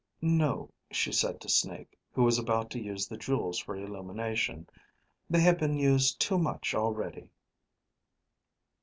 [0.23, 4.67] "No," she said to Snake, who was about to use the jewels for illumination.
[5.29, 7.29] "They have been used too much already."